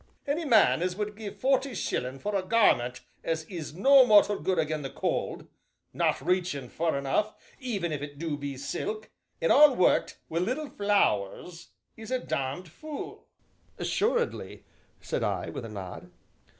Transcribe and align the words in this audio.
"Any 0.25 0.45
man 0.45 0.81
as 0.81 0.95
would 0.95 1.15
give 1.15 1.37
forty 1.37 1.75
shillin' 1.75 2.17
for 2.17 2.33
a 2.35 2.41
garment 2.41 3.01
as 3.23 3.43
is 3.43 3.75
no 3.75 4.03
mortal 4.03 4.39
good 4.39 4.57
agen 4.57 4.81
the 4.81 4.89
cold 4.89 5.45
not 5.93 6.19
reachin' 6.25 6.69
fur 6.69 6.97
enough, 6.97 7.35
even 7.59 7.91
if 7.91 8.01
it 8.01 8.17
do 8.17 8.35
be 8.35 8.57
silk, 8.57 9.11
an' 9.43 9.51
all 9.51 9.75
worked 9.75 10.17
wi' 10.27 10.39
little 10.39 10.71
flowers 10.71 11.67
is 11.95 12.09
a 12.09 12.17
dommed 12.17 12.67
fool!" 12.67 13.27
"Assuredly!" 13.77 14.63
said 15.01 15.23
I, 15.23 15.51
with 15.51 15.65
a 15.65 15.69
nod. 15.69 16.09